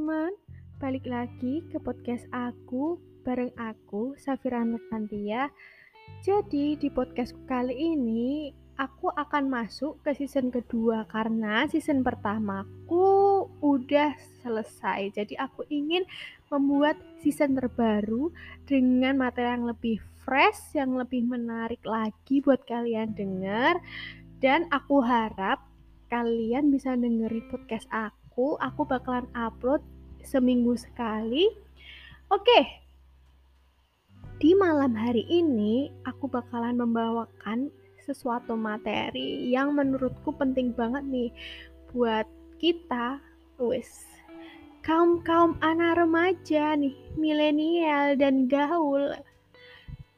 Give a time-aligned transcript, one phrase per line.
[0.00, 0.32] teman-teman,
[0.80, 5.52] balik lagi ke podcast aku bareng aku Safira Nurtantia.
[6.24, 8.48] Jadi di podcast kali ini
[8.80, 15.20] aku akan masuk ke season kedua karena season pertamaku udah selesai.
[15.20, 16.08] Jadi aku ingin
[16.48, 18.32] membuat season terbaru
[18.64, 23.76] dengan materi yang lebih fresh, yang lebih menarik lagi buat kalian dengar.
[24.40, 25.60] Dan aku harap
[26.08, 28.19] kalian bisa dengerin podcast aku.
[28.60, 29.84] Aku bakalan upload
[30.24, 31.48] seminggu sekali.
[32.30, 32.80] Oke.
[34.40, 37.68] Di malam hari ini aku bakalan membawakan
[38.00, 41.30] sesuatu materi yang menurutku penting banget nih
[41.92, 42.24] buat
[42.56, 43.20] kita
[43.60, 44.08] wis
[44.80, 49.12] kaum-kaum anak remaja nih, milenial dan gaul.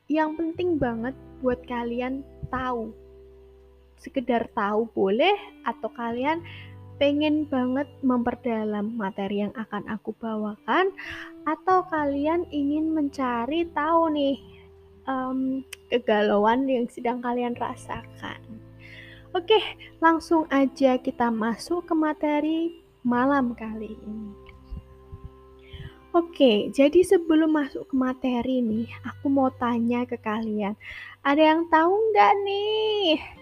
[0.06, 2.94] Yang penting banget buat kalian tahu
[4.02, 6.42] sekedar tahu boleh atau kalian
[7.02, 10.94] pengen banget memperdalam materi yang akan aku bawakan
[11.42, 14.38] atau kalian ingin mencari tahu nih
[15.10, 18.38] um, kegalauan yang sedang kalian rasakan.
[19.34, 19.58] Oke,
[19.98, 24.30] langsung aja kita masuk ke materi malam kali ini.
[26.14, 30.78] Oke, jadi sebelum masuk ke materi nih, aku mau tanya ke kalian.
[31.26, 33.41] Ada yang tahu nggak nih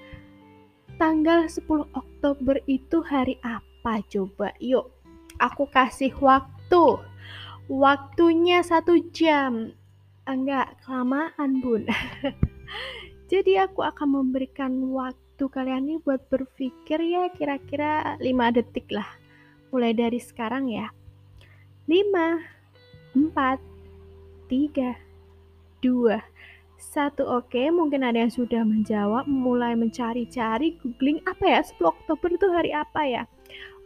[1.00, 1.64] tanggal 10
[1.96, 4.52] Oktober itu hari apa coba?
[4.60, 4.92] Yuk,
[5.40, 7.00] aku kasih waktu.
[7.72, 9.72] Waktunya satu jam.
[10.28, 11.88] Enggak, kelamaan bun.
[13.32, 19.08] Jadi aku akan memberikan waktu kalian ini buat berpikir ya kira-kira 5 detik lah.
[19.72, 20.92] Mulai dari sekarang ya.
[21.88, 23.56] 5, 4,
[24.52, 25.00] 3,
[25.80, 26.29] 2,
[26.80, 32.28] satu oke, okay, mungkin ada yang sudah menjawab, mulai mencari-cari, googling apa ya 10 Oktober
[32.32, 33.22] itu hari apa ya?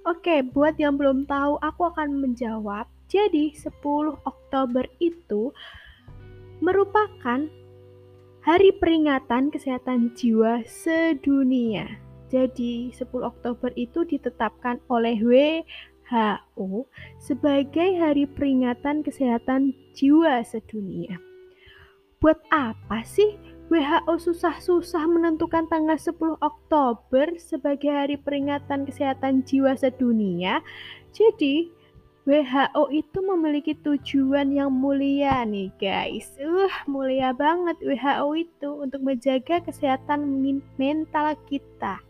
[0.06, 2.86] Oke, okay, buat yang belum tahu, aku akan menjawab.
[3.10, 3.74] Jadi 10
[4.22, 5.50] Oktober itu
[6.62, 7.50] merupakan
[8.44, 11.88] Hari Peringatan Kesehatan Jiwa Sedunia.
[12.30, 16.84] Jadi 10 Oktober itu ditetapkan oleh WHO
[17.18, 21.33] sebagai Hari Peringatan Kesehatan Jiwa Sedunia.
[22.24, 23.36] Buat apa sih
[23.68, 30.64] WHO susah-susah menentukan tanggal 10 Oktober sebagai hari peringatan kesehatan jiwa sedunia?
[31.12, 31.68] Jadi,
[32.24, 36.32] WHO itu memiliki tujuan yang mulia nih guys.
[36.40, 40.24] Uh, mulia banget WHO itu untuk menjaga kesehatan
[40.80, 42.00] mental kita.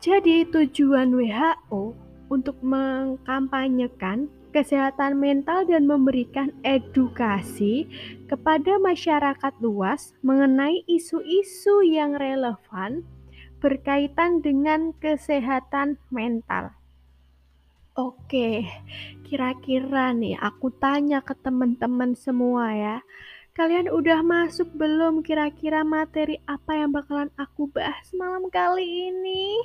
[0.00, 1.92] Jadi tujuan WHO
[2.32, 7.86] untuk mengkampanyekan kesehatan mental dan memberikan edukasi
[8.26, 13.06] kepada masyarakat luas mengenai isu-isu yang relevan
[13.62, 16.74] berkaitan dengan kesehatan mental.
[17.98, 18.64] Oke,
[19.26, 22.96] kira-kira nih aku tanya ke teman-teman semua ya.
[23.52, 29.58] Kalian udah masuk belum kira-kira materi apa yang bakalan aku bahas malam kali ini?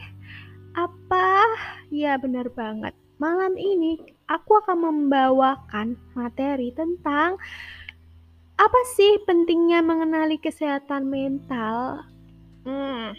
[0.76, 1.48] Apa?
[1.88, 3.05] Ya benar banget.
[3.16, 3.96] Malam ini
[4.28, 7.40] aku akan membawakan materi tentang
[8.60, 12.04] apa sih pentingnya mengenali kesehatan mental.
[12.68, 13.16] Hmm,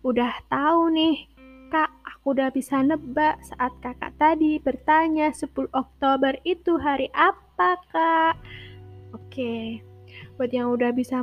[0.00, 1.28] udah tahu nih,
[1.68, 8.40] Kak, aku udah bisa nebak saat kakak tadi bertanya 10 Oktober itu hari apa, Kak?
[9.12, 9.84] Oke,
[10.40, 11.20] buat yang udah bisa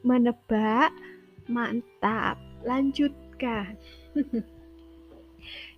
[0.00, 0.88] menebak,
[1.52, 2.40] mantap.
[2.64, 3.76] Lanjutkan.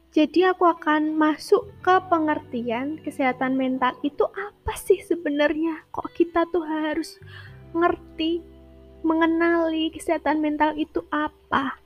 [0.08, 5.84] Jadi aku akan masuk ke pengertian kesehatan mental itu apa sih sebenarnya?
[5.92, 7.20] Kok kita tuh harus
[7.76, 8.40] ngerti,
[9.04, 11.76] mengenali kesehatan mental itu apa?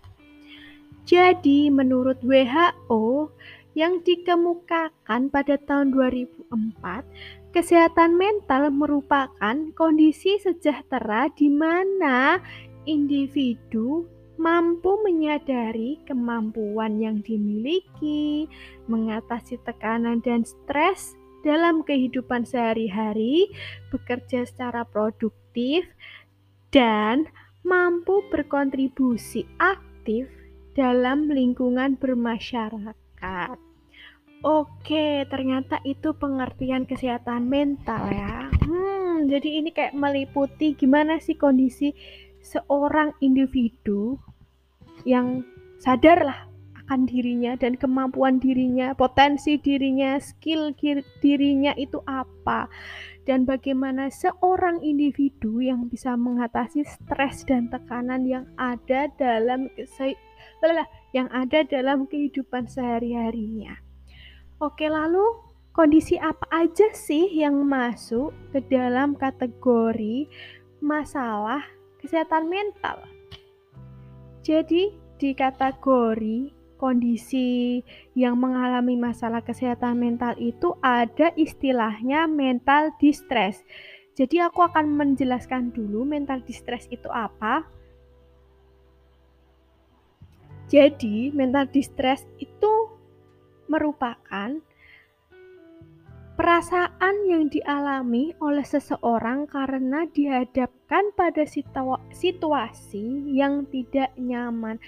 [1.03, 3.35] Jadi menurut WHO
[3.75, 12.39] yang dikemukakan pada tahun 2004, kesehatan mental merupakan kondisi sejahtera di mana
[12.87, 14.07] individu
[14.43, 18.51] mampu menyadari kemampuan yang dimiliki,
[18.91, 21.15] mengatasi tekanan dan stres
[21.47, 23.47] dalam kehidupan sehari-hari,
[23.95, 25.87] bekerja secara produktif,
[26.75, 27.31] dan
[27.63, 30.27] mampu berkontribusi aktif
[30.75, 33.57] dalam lingkungan bermasyarakat.
[34.43, 38.51] Oke, ternyata itu pengertian kesehatan mental ya.
[38.67, 41.95] Hmm, jadi ini kayak meliputi gimana sih kondisi
[42.43, 44.19] seorang individu
[45.05, 45.43] yang
[45.83, 46.41] sadar lah
[46.87, 50.75] akan dirinya dan kemampuan dirinya, potensi dirinya, skill
[51.23, 52.67] dirinya itu apa,
[53.25, 59.71] dan bagaimana seorang individu yang bisa mengatasi stres dan tekanan yang ada dalam
[61.15, 63.79] yang ada dalam kehidupan sehari-harinya.
[64.59, 65.23] Oke, lalu
[65.73, 70.29] kondisi apa aja sih yang masuk ke dalam kategori
[70.83, 71.63] masalah
[72.03, 73.01] kesehatan mental?
[74.43, 74.91] Jadi,
[75.23, 76.51] di kategori
[76.83, 77.79] kondisi
[78.19, 83.63] yang mengalami masalah kesehatan mental itu ada istilahnya mental distress.
[84.19, 87.63] Jadi aku akan menjelaskan dulu mental distress itu apa.
[90.67, 92.91] Jadi, mental distress itu
[93.71, 94.59] merupakan
[96.33, 101.45] perasaan yang dialami oleh seseorang karena dihadapkan pada
[102.13, 104.81] situasi yang tidak nyaman.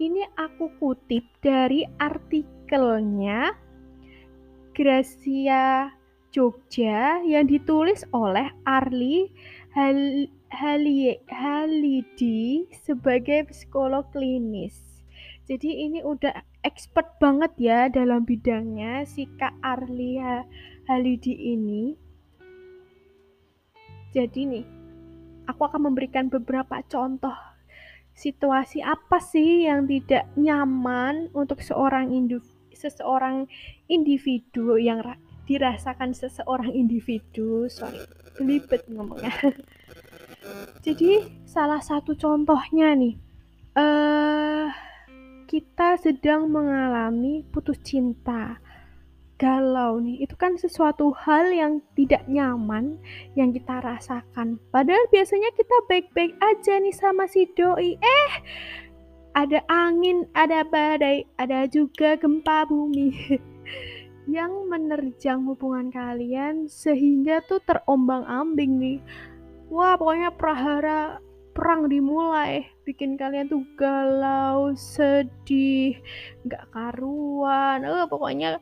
[0.00, 3.52] Ini aku kutip dari artikelnya
[4.72, 5.92] Gracia
[6.32, 9.28] Jogja yang ditulis oleh Arli
[9.76, 10.26] Hal
[11.30, 14.90] Halidi sebagai psikolog klinis.
[15.50, 16.30] Jadi ini udah
[16.62, 20.22] expert banget ya dalam bidangnya si Kak Arli
[20.90, 21.94] Halidi ini.
[24.10, 24.66] Jadi nih,
[25.46, 27.38] aku akan memberikan beberapa contoh
[28.10, 32.10] situasi apa sih yang tidak nyaman untuk seorang
[32.74, 33.46] seseorang
[33.86, 34.98] individu yang
[35.46, 37.70] dirasakan seseorang individu.
[37.70, 38.02] Sorry,
[38.34, 39.30] belibet ngomongnya.
[40.86, 43.14] Jadi salah satu contohnya nih,
[43.78, 44.66] uh,
[45.46, 48.58] kita sedang mengalami putus cinta
[49.40, 50.20] galau nih.
[50.28, 53.00] Itu kan sesuatu hal yang tidak nyaman
[53.32, 54.60] yang kita rasakan.
[54.68, 57.96] Padahal biasanya kita baik-baik aja nih sama si doi.
[57.96, 58.32] Eh
[59.32, 63.14] ada angin ada badai ada juga gempa bumi
[64.36, 68.98] yang menerjang hubungan kalian sehingga tuh terombang-ambing nih.
[69.72, 71.22] Wah pokoknya prahara
[71.56, 72.66] perang dimulai.
[72.86, 75.98] Bikin kalian tuh galau sedih
[76.46, 77.86] nggak karuan.
[77.86, 78.58] Eh pokoknya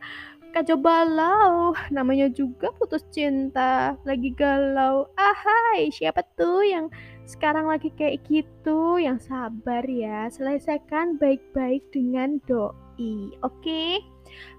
[0.54, 3.96] kacau balau namanya juga putus cinta.
[4.02, 5.08] Lagi galau.
[5.14, 6.86] Ahai siapa tuh yang
[7.28, 8.96] sekarang lagi kayak gitu?
[8.96, 10.28] Yang sabar ya.
[10.32, 13.32] Selesaikan baik-baik dengan doi.
[13.40, 13.62] Oke?
[13.62, 13.92] Okay?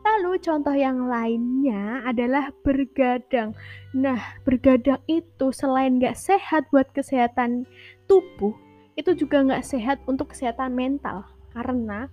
[0.06, 3.54] lalu contoh yang lainnya adalah bergadang.
[3.94, 7.70] Nah bergadang itu selain gak sehat buat kesehatan
[8.10, 8.54] tubuh
[8.98, 12.08] itu juga gak sehat untuk kesehatan mental karena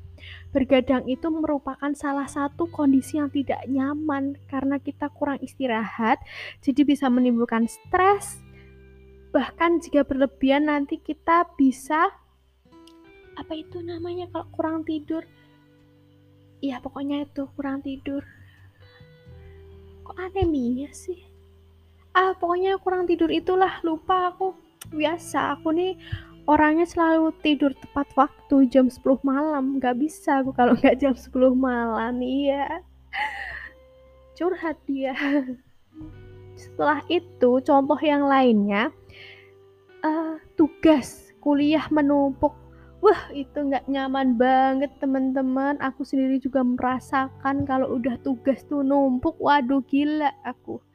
[0.51, 6.17] Bergadang itu merupakan salah satu kondisi yang tidak nyaman karena kita kurang istirahat,
[6.65, 8.41] jadi bisa menimbulkan stres.
[9.37, 12.09] Bahkan jika berlebihan nanti kita bisa
[13.37, 15.29] apa itu namanya kalau kurang tidur?
[16.65, 18.25] Iya, pokoknya itu kurang tidur.
[20.09, 21.21] Kok anemia sih?
[22.17, 24.57] Ah, pokoknya kurang tidur itulah, lupa aku.
[24.89, 26.01] Biasa, aku nih
[26.47, 29.83] orangnya selalu tidur tepat waktu jam 10 malam.
[29.83, 32.81] Nggak bisa aku kalau nggak jam 10 malam iya.
[34.39, 35.15] Curhat dia.
[36.57, 38.95] Setelah itu contoh yang lainnya
[40.01, 42.55] uh, tugas kuliah menumpuk.
[43.05, 45.77] Wah itu nggak nyaman banget teman-teman.
[45.85, 49.37] Aku sendiri juga merasakan kalau udah tugas tuh numpuk.
[49.37, 50.86] Waduh gila aku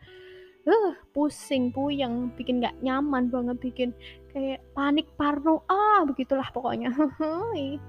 [0.67, 3.89] uh, pusing puyeng bikin nggak nyaman banget bikin
[4.31, 6.91] kayak panik parno ah begitulah pokoknya.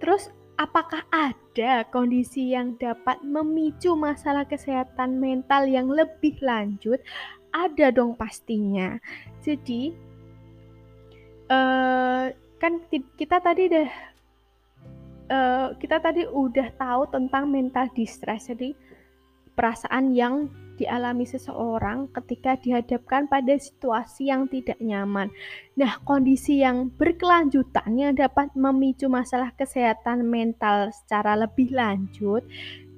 [0.00, 6.98] Terus apakah ada kondisi yang dapat memicu masalah kesehatan mental yang lebih lanjut?
[7.52, 8.96] Ada dong pastinya.
[9.44, 9.92] Jadi
[11.52, 13.90] uh, kan kita tadi deh
[15.32, 18.72] uh, kita tadi udah tahu tentang mental distress jadi
[19.58, 20.46] perasaan yang
[20.82, 25.30] dialami seseorang ketika dihadapkan pada situasi yang tidak nyaman.
[25.78, 32.42] Nah, kondisi yang berkelanjutan yang dapat memicu masalah kesehatan mental secara lebih lanjut,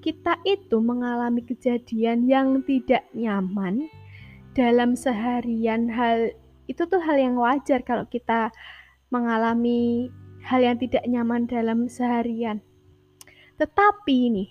[0.00, 3.88] kita itu mengalami kejadian yang tidak nyaman
[4.56, 6.30] dalam seharian hal
[6.64, 8.48] itu tuh hal yang wajar kalau kita
[9.12, 10.08] mengalami
[10.44, 12.64] hal yang tidak nyaman dalam seharian.
[13.60, 14.50] Tetapi nih,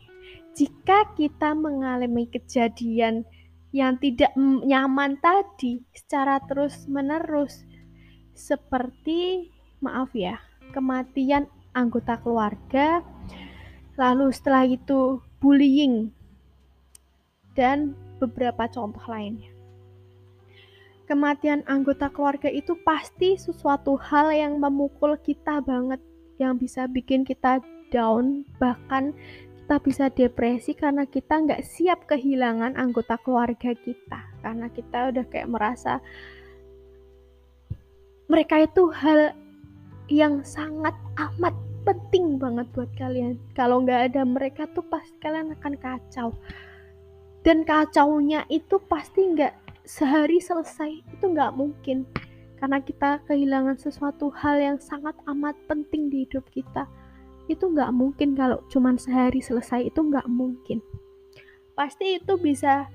[0.54, 3.26] jika kita mengalami kejadian
[3.74, 7.66] yang tidak nyaman tadi secara terus-menerus,
[8.38, 9.50] seperti
[9.82, 10.38] maaf ya,
[10.78, 13.02] kematian anggota keluarga,
[13.98, 16.14] lalu setelah itu bullying,
[17.58, 19.50] dan beberapa contoh lainnya.
[21.10, 26.00] Kematian anggota keluarga itu pasti sesuatu hal yang memukul kita banget,
[26.38, 29.14] yang bisa bikin kita down, bahkan
[29.64, 34.20] kita bisa depresi karena kita nggak siap kehilangan anggota keluarga kita.
[34.44, 36.04] Karena kita udah kayak merasa
[38.28, 39.32] mereka itu hal
[40.12, 41.56] yang sangat amat
[41.88, 43.40] penting banget buat kalian.
[43.56, 46.36] Kalau nggak ada mereka tuh pasti kalian akan kacau.
[47.48, 52.04] Dan kacaunya itu pasti nggak sehari selesai itu nggak mungkin.
[52.60, 56.84] Karena kita kehilangan sesuatu hal yang sangat amat penting di hidup kita
[57.48, 58.36] itu nggak mungkin.
[58.36, 60.80] Kalau cuman sehari selesai itu nggak mungkin.
[61.74, 62.88] Pasti itu bisa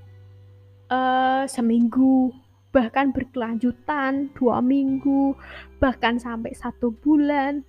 [0.92, 2.32] uh, seminggu
[2.68, 5.32] bahkan berkelanjutan dua minggu
[5.80, 7.64] bahkan sampai satu bulan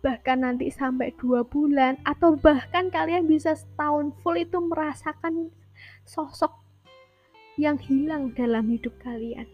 [0.00, 5.50] bahkan nanti sampai dua bulan atau bahkan kalian bisa setahun full itu merasakan
[6.06, 6.54] sosok
[7.58, 9.50] yang hilang dalam hidup kalian.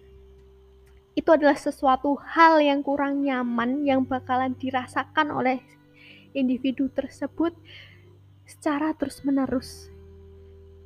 [1.17, 5.65] Itu adalah sesuatu hal yang kurang nyaman yang bakalan dirasakan oleh
[6.35, 7.55] individu tersebut
[8.45, 9.89] secara terus-menerus.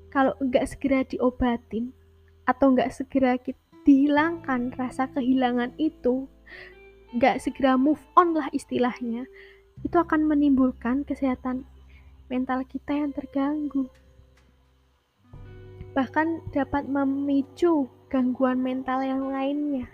[0.08, 1.92] Kalau enggak segera diobatin
[2.46, 3.36] atau enggak segera
[3.84, 6.28] dihilangkan rasa kehilangan itu,
[7.12, 9.26] enggak segera move on lah istilahnya,
[9.84, 11.64] itu akan menimbulkan kesehatan
[12.28, 13.88] mental kita yang terganggu.
[15.96, 19.88] Bahkan dapat memicu gangguan mental yang lainnya.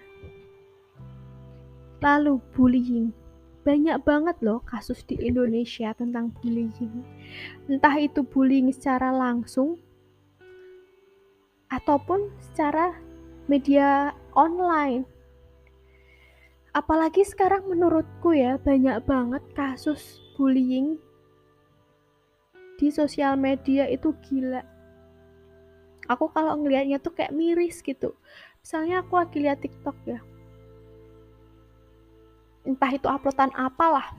[2.04, 3.23] Lalu bullying.
[3.64, 7.00] Banyak banget loh kasus di Indonesia tentang bullying.
[7.64, 9.80] Entah itu bullying secara langsung
[11.72, 12.92] ataupun secara
[13.48, 15.08] media online.
[16.76, 20.98] Apalagi sekarang menurutku ya banyak banget kasus bullying
[22.76, 24.60] di sosial media itu gila.
[26.10, 28.12] Aku kalau ngelihatnya tuh kayak miris gitu.
[28.60, 30.20] Misalnya aku lagi lihat TikTok ya,
[32.74, 34.18] entah itu uploadan apalah.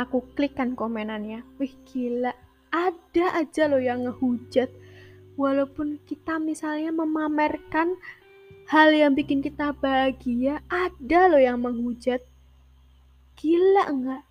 [0.00, 1.44] Aku klik kan komenannya.
[1.60, 2.32] Wih gila.
[2.72, 4.72] Ada aja loh yang ngehujat.
[5.36, 8.00] Walaupun kita misalnya memamerkan
[8.72, 12.24] hal yang bikin kita bahagia ada loh yang menghujat.
[13.36, 14.24] Gila enggak?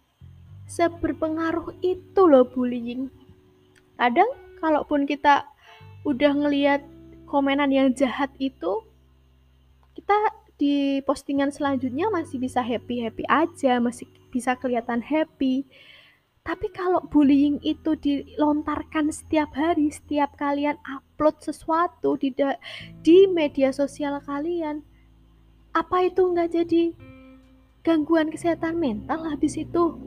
[0.66, 3.14] Seberpengaruh itu loh bullying.
[4.02, 5.46] Kadang kalaupun kita
[6.02, 6.82] udah ngeliat
[7.30, 8.82] komenan yang jahat itu
[9.94, 10.18] kita
[10.62, 15.66] di postingan selanjutnya masih bisa happy-happy aja, masih bisa kelihatan happy.
[16.46, 22.30] Tapi kalau bullying itu dilontarkan setiap hari, setiap kalian upload sesuatu di
[23.02, 24.86] di media sosial kalian,
[25.74, 26.94] apa itu nggak jadi
[27.82, 29.98] gangguan kesehatan mental habis itu?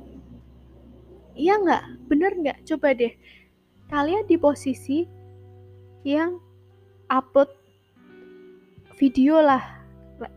[1.34, 1.84] Iya nggak?
[2.06, 2.58] Bener nggak?
[2.62, 3.10] Coba deh,
[3.90, 5.02] kalian di posisi
[6.06, 6.38] yang
[7.10, 7.50] upload
[8.94, 9.83] video lah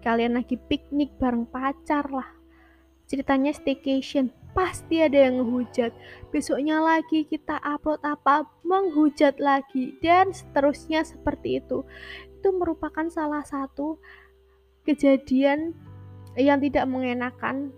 [0.01, 2.27] kalian lagi piknik bareng pacar lah.
[3.07, 5.93] Ceritanya staycation pasti ada yang menghujat
[6.33, 11.85] besoknya lagi kita upload apa menghujat lagi dan seterusnya seperti itu.
[12.41, 14.01] Itu merupakan salah satu
[14.83, 15.77] kejadian
[16.35, 17.69] yang tidak mengenakan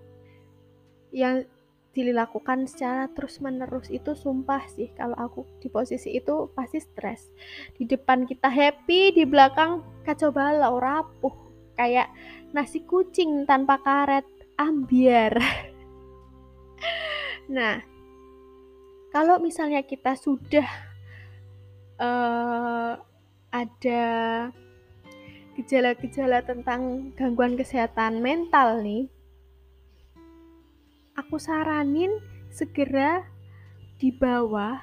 [1.11, 1.43] yang
[1.89, 7.27] dilakukan secara terus menerus itu sumpah sih kalau aku di posisi itu pasti stres.
[7.75, 11.48] Di depan kita happy di belakang kacau balau rapuh
[11.79, 12.11] kayak
[12.51, 14.27] nasi kucing tanpa karet
[14.59, 15.39] ambiar.
[17.49, 17.81] Nah
[19.09, 20.69] kalau misalnya kita sudah
[21.97, 22.93] uh,
[23.49, 24.05] ada
[25.57, 29.09] gejala-gejala tentang gangguan kesehatan mental nih
[31.19, 32.15] aku saranin
[32.47, 33.27] segera
[33.99, 34.79] dibawa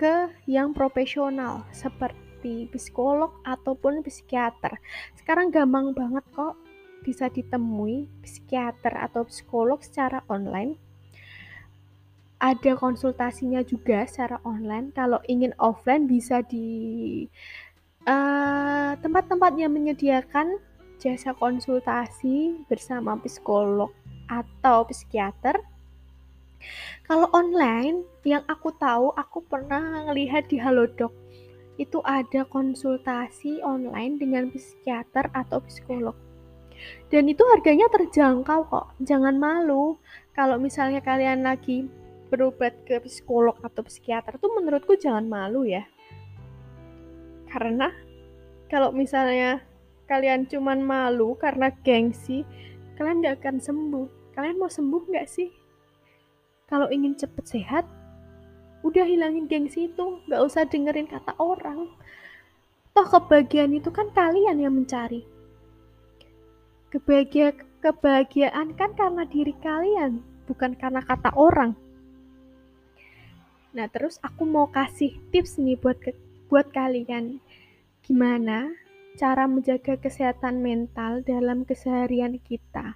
[0.00, 4.78] ke yang profesional seperti seperti psikolog ataupun psikiater.
[5.18, 6.54] Sekarang gampang banget kok
[7.02, 10.78] bisa ditemui psikiater atau psikolog secara online.
[12.38, 14.94] Ada konsultasinya juga secara online.
[14.94, 17.26] Kalau ingin offline bisa di
[18.06, 20.62] uh, tempat-tempat yang menyediakan
[21.02, 23.90] jasa konsultasi bersama psikolog
[24.30, 25.58] atau psikiater.
[27.06, 31.25] Kalau online, yang aku tahu, aku pernah melihat di Halodoc
[31.76, 36.16] itu ada konsultasi online dengan psikiater atau psikolog.
[37.08, 38.86] Dan itu harganya terjangkau kok.
[39.00, 39.96] Jangan malu
[40.36, 41.88] kalau misalnya kalian lagi
[42.28, 45.86] berobat ke psikolog atau psikiater itu menurutku jangan malu ya.
[47.48, 47.88] Karena
[48.66, 49.62] kalau misalnya
[50.10, 52.42] kalian cuman malu karena gengsi,
[52.98, 54.08] kalian gak akan sembuh.
[54.36, 55.48] Kalian mau sembuh nggak sih?
[56.66, 57.86] Kalau ingin cepet sehat,
[58.86, 61.90] udah hilangin gengsi itu nggak usah dengerin kata orang.
[62.94, 65.26] Toh kebahagiaan itu kan kalian yang mencari.
[66.94, 67.52] Kebahagia
[67.82, 71.74] kebahagiaan kan karena diri kalian bukan karena kata orang.
[73.74, 76.14] Nah terus aku mau kasih tips nih buat ke,
[76.46, 77.42] buat kalian.
[78.06, 78.70] Gimana
[79.18, 82.94] cara menjaga kesehatan mental dalam keseharian kita?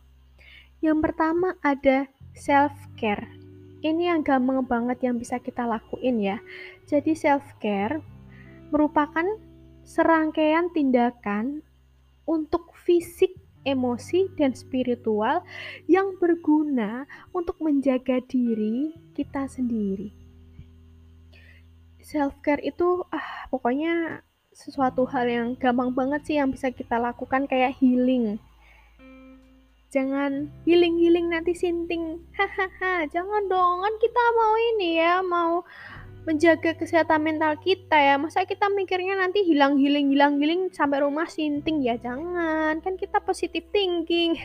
[0.80, 3.39] Yang pertama ada self care
[3.80, 6.38] ini yang gampang banget yang bisa kita lakuin ya.
[6.84, 8.00] Jadi self care
[8.68, 9.24] merupakan
[9.82, 11.64] serangkaian tindakan
[12.28, 13.34] untuk fisik,
[13.66, 15.42] emosi, dan spiritual
[15.90, 20.14] yang berguna untuk menjaga diri kita sendiri.
[22.00, 27.48] Self care itu ah pokoknya sesuatu hal yang gampang banget sih yang bisa kita lakukan
[27.48, 28.36] kayak healing.
[29.90, 32.22] Jangan healing-healing nanti sinting.
[32.38, 33.82] Hahaha, jangan dong.
[33.82, 35.66] Kan kita mau ini ya, mau
[36.30, 38.14] menjaga kesehatan mental kita ya.
[38.14, 41.82] Masa kita mikirnya nanti hilang hilang hilang hilang sampai rumah sinting?
[41.82, 42.78] Ya jangan.
[42.78, 44.38] Kan kita positif thinking.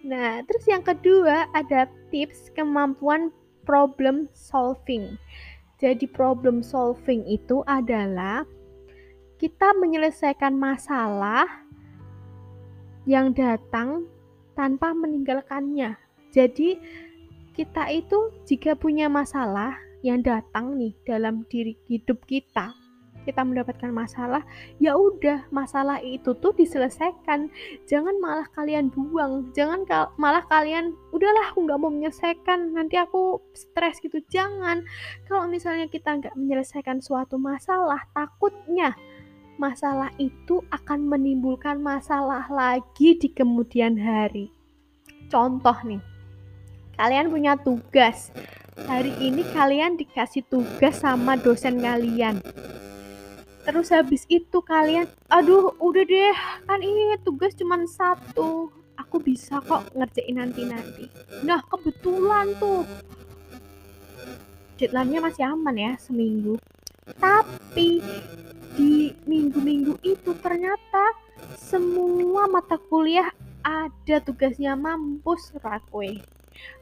[0.00, 3.28] Nah terus yang kedua ada tips kemampuan
[3.68, 5.20] problem solving.
[5.76, 8.48] Jadi problem solving itu adalah
[9.36, 11.44] kita menyelesaikan masalah
[13.10, 14.06] yang datang
[14.54, 15.98] tanpa meninggalkannya
[16.30, 16.78] jadi
[17.58, 22.72] kita itu jika punya masalah yang datang nih dalam diri hidup kita,
[23.28, 24.40] kita mendapatkan masalah,
[24.80, 27.52] ya udah masalah itu tuh diselesaikan.
[27.84, 33.42] Jangan malah kalian buang, jangan kal malah kalian udahlah aku nggak mau menyelesaikan, nanti aku
[33.52, 34.24] stres gitu.
[34.32, 34.86] Jangan.
[35.28, 38.96] Kalau misalnya kita nggak menyelesaikan suatu masalah, takutnya
[39.60, 44.48] masalah itu akan menimbulkan masalah lagi di kemudian hari.
[45.28, 46.00] Contoh nih,
[46.96, 48.32] kalian punya tugas.
[48.88, 52.40] Hari ini kalian dikasih tugas sama dosen kalian.
[53.68, 58.72] Terus habis itu kalian, aduh udah deh, kan ini tugas cuma satu.
[58.96, 61.12] Aku bisa kok ngerjain nanti-nanti.
[61.44, 62.88] Nah kebetulan tuh,
[64.80, 66.56] deadline-nya masih aman ya, seminggu.
[67.20, 68.00] Tapi
[69.28, 71.16] minggu-minggu itu ternyata
[71.56, 73.28] semua mata kuliah
[73.60, 76.20] ada tugasnya mampus rakwe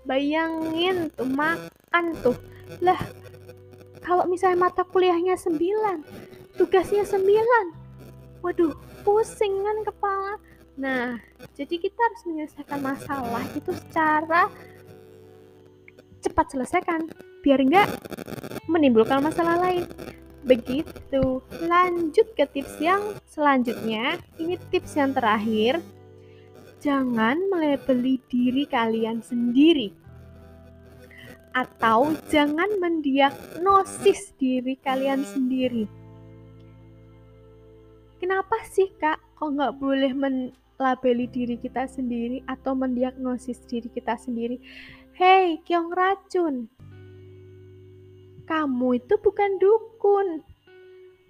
[0.09, 2.39] Bayangin tuh makan tuh.
[2.81, 2.99] Lah,
[4.01, 6.03] kalau misalnya mata kuliahnya 9,
[6.57, 8.43] tugasnya 9.
[8.43, 8.73] Waduh,
[9.05, 10.35] pusing kan kepala.
[10.79, 11.19] Nah,
[11.59, 14.47] jadi kita harus menyelesaikan masalah itu secara
[16.23, 17.11] cepat selesaikan
[17.43, 17.89] biar enggak
[18.71, 19.85] menimbulkan masalah lain.
[20.47, 21.43] Begitu.
[21.65, 24.21] Lanjut ke tips yang selanjutnya.
[24.39, 25.83] Ini tips yang terakhir
[26.79, 29.91] jangan melebeli diri kalian sendiri
[31.51, 35.91] atau jangan mendiagnosis diri kalian sendiri.
[38.23, 44.63] Kenapa sih kak kok nggak boleh melabeli diri kita sendiri atau mendiagnosis diri kita sendiri?
[45.19, 46.71] Hei, Kyong Racun,
[48.49, 50.41] kamu itu bukan dukun.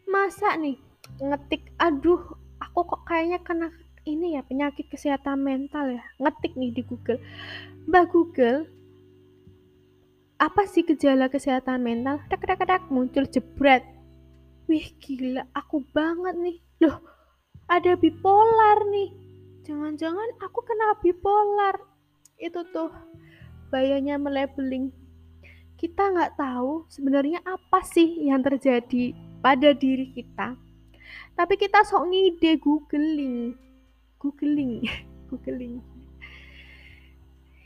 [0.07, 0.79] Masa nih
[1.19, 2.23] ngetik, aduh
[2.63, 3.69] aku kok kayaknya kena
[4.07, 6.03] ini ya penyakit kesehatan mental ya.
[6.23, 7.19] Ngetik nih di Google.
[7.91, 8.71] Mbak Google
[10.39, 12.23] apa sih gejala kesehatan mental?
[12.31, 13.83] Tek tek tek muncul jebret.
[14.71, 16.57] Wih gila aku banget nih.
[16.87, 17.03] Loh
[17.67, 19.11] ada bipolar nih.
[19.67, 21.77] Jangan-jangan aku kena bipolar.
[22.39, 22.95] Itu tuh
[23.69, 24.95] bayanya melabeling
[25.79, 30.59] kita nggak tahu sebenarnya apa sih yang terjadi pada diri kita.
[31.39, 33.55] Tapi kita sok ngide googling.
[34.19, 34.83] Googling.
[35.31, 35.79] Googling.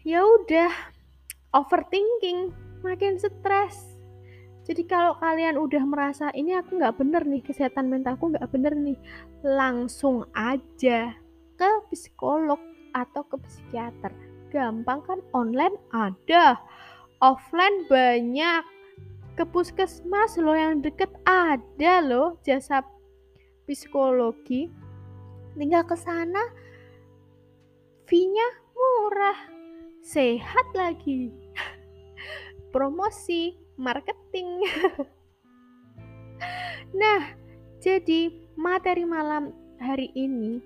[0.04, 0.68] Ya udah
[1.56, 2.52] overthinking
[2.84, 3.96] makin stres.
[4.62, 8.98] Jadi kalau kalian udah merasa ini aku nggak bener nih kesehatan mentalku nggak bener nih
[9.42, 11.16] langsung aja
[11.56, 12.60] ke psikolog
[12.92, 14.12] atau ke psikiater.
[14.52, 15.18] Gampang kan?
[15.32, 16.60] Online ada
[17.22, 18.66] offline banyak.
[19.32, 22.84] Ke puskesmas lo yang deket ada loh jasa
[23.64, 24.68] psikologi.
[25.56, 26.42] Tinggal ke sana
[28.04, 29.38] fee-nya murah.
[30.02, 31.32] Sehat lagi.
[32.74, 34.50] Promosi marketing.
[36.92, 37.24] Nah
[37.80, 40.60] jadi materi malam hari ini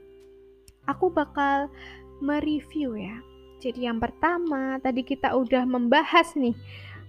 [0.90, 1.70] aku bakal
[2.18, 3.22] mereview ya
[3.62, 6.56] jadi yang pertama tadi kita udah membahas nih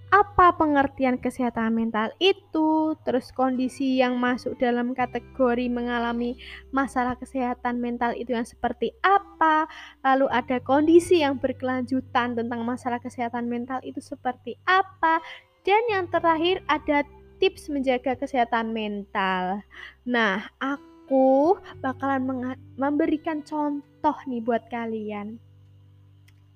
[0.08, 6.32] apa pengertian kesehatan mental itu, terus kondisi yang masuk dalam kategori mengalami
[6.72, 9.68] masalah kesehatan mental itu yang seperti apa,
[10.00, 15.20] lalu ada kondisi yang berkelanjutan tentang masalah kesehatan mental itu seperti apa,
[15.60, 17.04] dan yang terakhir ada
[17.36, 19.60] tips menjaga kesehatan mental.
[20.08, 25.36] Nah, aku bakalan memberikan contoh nih buat kalian.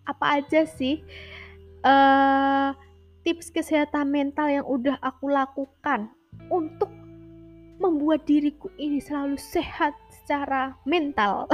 [0.08, 1.02] Apa aja sih?
[1.82, 2.74] Uh,
[3.22, 6.10] tips kesehatan mental yang udah aku lakukan
[6.50, 6.90] untuk
[7.82, 11.50] membuat diriku ini selalu sehat secara mental.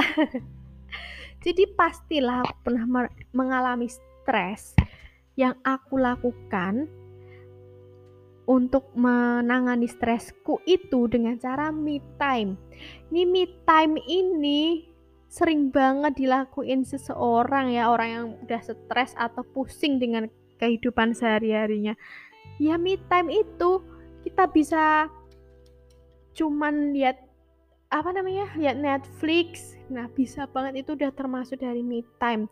[1.45, 4.77] Jadi pastilah pernah mengalami stres
[5.39, 6.85] yang aku lakukan
[8.49, 12.57] untuk menangani stresku itu dengan cara me time.
[13.13, 14.88] Ini me time ini
[15.29, 20.25] sering banget dilakuin seseorang ya, orang yang udah stres atau pusing dengan
[20.57, 21.93] kehidupan sehari-harinya.
[22.57, 23.85] Ya me time itu
[24.25, 25.07] kita bisa
[26.33, 27.28] cuman lihat
[27.89, 29.73] apa namanya lihat Netflix.
[29.89, 32.45] Nah bisa banget itu udah termasuk dari me time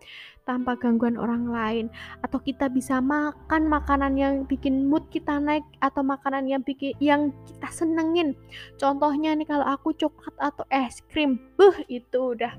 [0.49, 1.85] tanpa gangguan orang lain.
[2.25, 7.29] Atau kita bisa makan makanan yang bikin mood kita naik atau makanan yang bikin yang
[7.45, 8.33] kita senengin.
[8.81, 12.57] Contohnya nih kalau aku coklat atau es krim buh itu udah.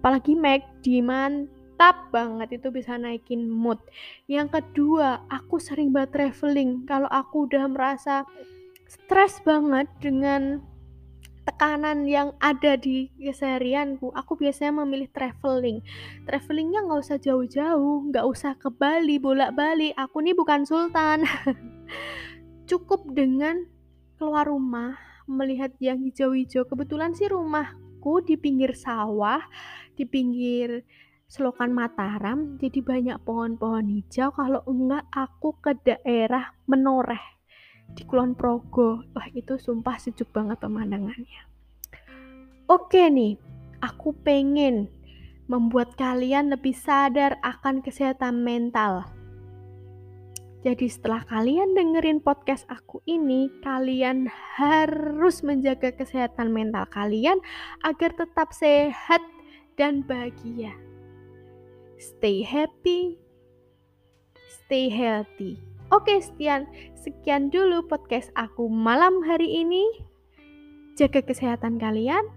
[0.00, 3.76] Apalagi McD mantap banget itu bisa naikin mood.
[4.24, 6.88] Yang kedua aku sering banget traveling.
[6.88, 8.24] Kalau aku udah merasa
[8.88, 10.64] stres banget dengan
[11.48, 15.80] tekanan yang ada di keseharianku, aku biasanya memilih traveling.
[16.28, 19.96] Travelingnya nggak usah jauh-jauh, nggak usah ke Bali, bolak-balik.
[19.96, 21.24] Aku nih bukan sultan.
[22.68, 23.64] Cukup dengan
[24.20, 26.68] keluar rumah, melihat yang hijau-hijau.
[26.68, 29.40] Kebetulan sih rumahku di pinggir sawah,
[29.96, 30.84] di pinggir
[31.32, 34.36] selokan Mataram, jadi banyak pohon-pohon hijau.
[34.36, 37.37] Kalau enggak, aku ke daerah Menoreh
[37.94, 39.04] di Kulon Progo.
[39.12, 41.42] Wah, itu sumpah sejuk banget pemandangannya.
[42.68, 43.40] Oke nih,
[43.80, 44.92] aku pengen
[45.48, 49.08] membuat kalian lebih sadar akan kesehatan mental.
[50.58, 54.26] Jadi setelah kalian dengerin podcast aku ini, kalian
[54.58, 57.38] harus menjaga kesehatan mental kalian
[57.86, 59.22] agar tetap sehat
[59.78, 60.74] dan bahagia.
[61.96, 63.16] Stay happy,
[64.50, 65.67] stay healthy.
[65.88, 66.68] Oke, sekian.
[67.00, 69.88] Sekian dulu podcast aku malam hari ini.
[71.00, 72.28] Jaga kesehatan kalian.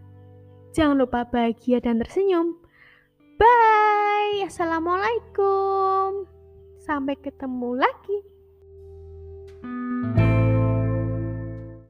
[0.72, 2.56] Jangan lupa bahagia dan tersenyum.
[3.36, 4.48] Bye.
[4.48, 6.24] Assalamualaikum.
[6.80, 8.18] Sampai ketemu lagi.
[9.62, 10.21] thank you